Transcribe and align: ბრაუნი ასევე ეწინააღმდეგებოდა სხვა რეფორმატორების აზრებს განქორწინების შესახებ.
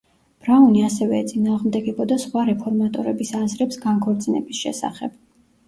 ბრაუნი 0.45 0.79
ასევე 0.87 1.19
ეწინააღმდეგებოდა 1.23 2.17
სხვა 2.25 2.47
რეფორმატორების 2.51 3.35
აზრებს 3.43 3.81
განქორწინების 3.87 4.67
შესახებ. 4.67 5.25